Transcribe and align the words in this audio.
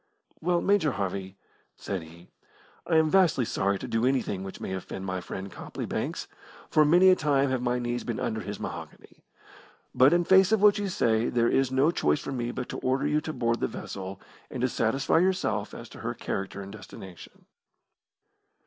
"Well, 0.41 0.61
Major 0.61 0.93
Harvey," 0.93 1.37
said 1.77 2.01
he, 2.01 2.31
"I 2.87 2.95
am 2.95 3.11
vastly 3.11 3.45
sorry 3.45 3.77
to 3.77 3.87
do 3.87 4.03
anything 4.03 4.43
which 4.43 4.59
may 4.59 4.73
offend 4.73 5.05
my 5.05 5.21
friend 5.21 5.51
Copley 5.51 5.85
Banks, 5.85 6.27
for 6.71 6.83
many 6.83 7.09
a 7.11 7.15
time 7.15 7.51
have 7.51 7.61
my 7.61 7.77
knees 7.77 8.03
been 8.03 8.19
under 8.19 8.41
his 8.41 8.59
mahogany, 8.59 9.23
but 9.93 10.11
in 10.11 10.23
face 10.23 10.51
of 10.51 10.59
what 10.59 10.79
you 10.79 10.87
say 10.89 11.29
there 11.29 11.49
is 11.49 11.71
no 11.71 11.91
choice 11.91 12.19
for 12.19 12.31
me 12.31 12.49
but 12.49 12.67
to 12.69 12.79
order 12.79 13.05
you 13.05 13.21
to 13.21 13.31
board 13.31 13.59
the 13.59 13.67
vessel 13.67 14.19
and 14.49 14.61
to 14.61 14.69
satisfy 14.69 15.19
yourself 15.19 15.71
as 15.71 15.87
to 15.89 15.99
her 15.99 16.15
character 16.15 16.63
and 16.63 16.71
destination." 16.71 17.45